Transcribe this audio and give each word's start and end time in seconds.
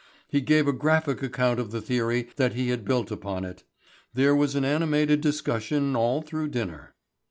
He 0.27 0.41
gave 0.41 0.67
a 0.67 0.73
graphic 0.73 1.21
account 1.21 1.59
of 1.59 1.69
the 1.69 1.79
theory 1.79 2.29
that 2.37 2.53
he 2.53 2.69
had 2.69 2.85
built 2.85 3.11
upon 3.11 3.45
it. 3.45 3.63
There 4.15 4.35
was 4.35 4.55
an 4.55 4.65
animated 4.65 5.21
discussion 5.21 5.95
all 5.95 6.23
through 6.23 6.47
dinner. 6.47 6.95